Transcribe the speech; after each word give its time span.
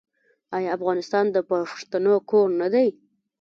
آیا 0.55 0.69
افغانستان 0.77 1.25
د 1.31 1.37
پښتنو 1.49 2.15
کور 2.29 2.47
نه 2.61 2.67
دی؟ 2.73 2.87